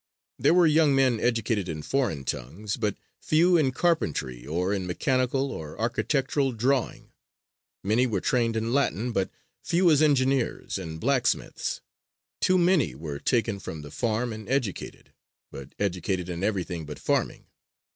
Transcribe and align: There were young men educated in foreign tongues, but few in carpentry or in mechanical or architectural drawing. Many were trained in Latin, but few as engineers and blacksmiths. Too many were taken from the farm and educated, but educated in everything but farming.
There 0.39 0.55
were 0.55 0.65
young 0.65 0.95
men 0.95 1.19
educated 1.19 1.69
in 1.69 1.83
foreign 1.83 2.25
tongues, 2.25 2.75
but 2.75 2.95
few 3.21 3.55
in 3.55 3.71
carpentry 3.71 4.47
or 4.47 4.73
in 4.73 4.87
mechanical 4.87 5.51
or 5.51 5.79
architectural 5.79 6.53
drawing. 6.53 7.11
Many 7.83 8.07
were 8.07 8.19
trained 8.19 8.55
in 8.55 8.73
Latin, 8.73 9.11
but 9.11 9.29
few 9.61 9.91
as 9.91 10.01
engineers 10.01 10.79
and 10.79 10.99
blacksmiths. 10.99 11.81
Too 12.39 12.57
many 12.57 12.95
were 12.95 13.19
taken 13.19 13.59
from 13.59 13.83
the 13.83 13.91
farm 13.91 14.33
and 14.33 14.49
educated, 14.49 15.13
but 15.51 15.75
educated 15.77 16.29
in 16.29 16.43
everything 16.43 16.87
but 16.87 16.97
farming. 16.97 17.45